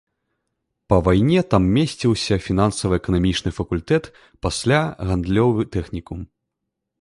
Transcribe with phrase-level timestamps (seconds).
[0.93, 4.03] Па вайне там месціўся фінансава-эканамічны факультэт,
[4.47, 4.81] пасля
[5.11, 6.19] гандлёвы тэхнікум.